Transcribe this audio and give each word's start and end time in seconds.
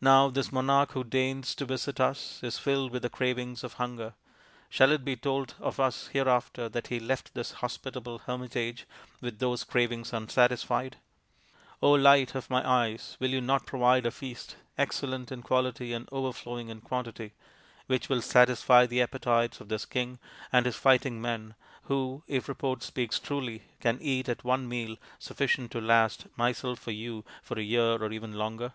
Now 0.00 0.30
this 0.30 0.50
monarch 0.50 0.92
who 0.92 1.04
deigns 1.04 1.54
to 1.56 1.66
visit 1.66 2.00
us 2.00 2.42
is 2.42 2.56
filled 2.56 2.92
with 2.92 3.02
the 3.02 3.10
cravings 3.10 3.62
of 3.62 3.74
hunger. 3.74 4.14
Shall 4.70 4.90
it 4.90 5.04
be 5.04 5.16
told 5.16 5.54
of 5.60 5.78
us 5.78 6.06
hereafter 6.08 6.70
that 6.70 6.86
he 6.86 6.98
left 6.98 7.34
this 7.34 7.52
hospitable 7.52 8.20
hermitage 8.20 8.86
with 9.20 9.38
those 9.38 9.64
cravings 9.64 10.14
unsatisfied? 10.14 10.96
Light 11.82 12.34
of 12.34 12.48
my 12.48 12.66
Eyes! 12.66 13.18
will 13.20 13.28
you 13.28 13.42
not 13.42 13.66
provide 13.66 14.06
a 14.06 14.10
feast, 14.10 14.56
excellent 14.78 15.30
in 15.30 15.42
quality 15.42 15.92
and 15.92 16.08
overflowing 16.10 16.70
in 16.70 16.80
quantity, 16.80 17.34
which 17.86 18.08
will 18.08 18.22
satisfy 18.22 18.86
the 18.86 19.02
appetites 19.02 19.60
of 19.60 19.68
this 19.68 19.84
king 19.84 20.18
and 20.50 20.64
his 20.64 20.76
fighting 20.76 21.20
men, 21.20 21.54
who, 21.82 22.22
if 22.26 22.48
report 22.48 22.82
speaks 22.82 23.18
truly, 23.18 23.64
can 23.78 23.98
eat 24.00 24.26
at 24.26 24.42
one 24.42 24.66
meal 24.66 24.96
sufficient 25.18 25.70
to 25.72 25.82
last 25.82 26.24
myself 26.34 26.86
or 26.86 26.92
you 26.92 27.26
for 27.42 27.58
a 27.58 27.62
year 27.62 27.96
or 28.02 28.10
even 28.10 28.32
longer 28.32 28.72